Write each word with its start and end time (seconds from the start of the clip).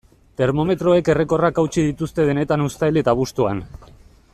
Termometroek 0.39 1.11
errekorrak 1.15 1.61
hautsi 1.65 1.85
dituzte 1.89 2.27
denetan 2.31 2.67
uztail 2.71 3.01
eta 3.03 3.17
abuztuan. 3.17 3.65